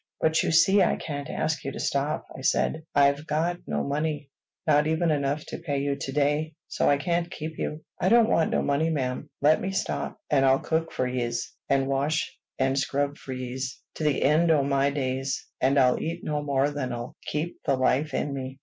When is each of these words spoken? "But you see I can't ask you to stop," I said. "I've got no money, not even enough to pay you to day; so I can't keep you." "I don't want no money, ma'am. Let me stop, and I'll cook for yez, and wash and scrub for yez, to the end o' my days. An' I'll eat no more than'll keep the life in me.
"But 0.19 0.41
you 0.41 0.51
see 0.51 0.81
I 0.81 0.95
can't 0.95 1.29
ask 1.29 1.63
you 1.63 1.71
to 1.73 1.79
stop," 1.79 2.25
I 2.35 2.41
said. 2.41 2.81
"I've 2.95 3.27
got 3.27 3.57
no 3.67 3.83
money, 3.83 4.31
not 4.65 4.87
even 4.87 5.11
enough 5.11 5.45
to 5.49 5.59
pay 5.59 5.77
you 5.77 5.95
to 5.95 6.11
day; 6.11 6.55
so 6.67 6.89
I 6.89 6.97
can't 6.97 7.29
keep 7.29 7.59
you." 7.59 7.83
"I 7.99 8.09
don't 8.09 8.27
want 8.27 8.49
no 8.49 8.63
money, 8.63 8.89
ma'am. 8.89 9.29
Let 9.43 9.61
me 9.61 9.69
stop, 9.69 10.17
and 10.31 10.43
I'll 10.43 10.57
cook 10.57 10.91
for 10.91 11.05
yez, 11.07 11.51
and 11.69 11.85
wash 11.85 12.35
and 12.57 12.79
scrub 12.79 13.17
for 13.19 13.31
yez, 13.33 13.77
to 13.93 14.03
the 14.03 14.23
end 14.23 14.49
o' 14.49 14.63
my 14.63 14.89
days. 14.89 15.45
An' 15.61 15.77
I'll 15.77 16.01
eat 16.01 16.23
no 16.23 16.41
more 16.41 16.71
than'll 16.71 17.15
keep 17.27 17.61
the 17.65 17.75
life 17.75 18.11
in 18.15 18.33
me. 18.33 18.59